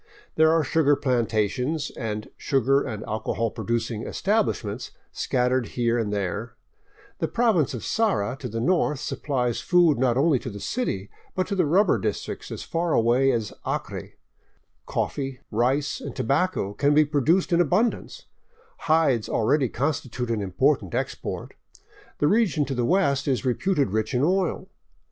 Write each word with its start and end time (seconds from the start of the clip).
There 0.33 0.51
are 0.51 0.63
sugar 0.63 0.95
plantations 0.95 1.91
and 1.91 2.29
sugar 2.35 2.81
and 2.81 3.03
alcohol 3.03 3.51
producing 3.51 4.01
establishments 4.01 4.89
scattered 5.11 5.67
here 5.77 5.99
and 5.99 6.11
there; 6.11 6.55
the 7.19 7.27
province 7.27 7.75
of 7.75 7.85
Sara 7.85 8.35
to 8.39 8.49
the 8.49 8.59
north 8.59 8.99
supplies 8.99 9.61
food 9.61 9.99
not 9.99 10.17
only 10.17 10.39
to 10.39 10.49
the 10.49 10.59
city 10.59 11.11
but 11.35 11.45
to 11.49 11.55
the 11.55 11.67
rubber 11.67 11.99
districts 11.99 12.49
as 12.49 12.63
far 12.63 12.93
away 12.93 13.31
as 13.31 13.49
the 13.49 13.75
Acre; 13.75 14.15
coffee, 14.87 15.39
rice, 15.51 16.01
and 16.01 16.15
tobacco 16.15 16.73
can 16.73 16.95
be 16.95 17.05
produced 17.05 17.53
in 17.53 17.61
abundance; 17.61 18.25
hides 18.89 19.29
already 19.29 19.69
constitute 19.69 20.31
an 20.31 20.41
important 20.41 20.95
export; 20.95 21.53
the 22.17 22.27
region 22.27 22.65
to 22.65 22.73
the 22.73 22.85
west 22.85 23.27
is 23.27 23.45
re 23.45 23.53
puted 23.53 23.91
rich 23.93 24.15
in 24.15 24.23
oil. 24.23 24.67